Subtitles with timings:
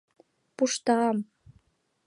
[0.55, 1.17] —Пушта-а-ам!..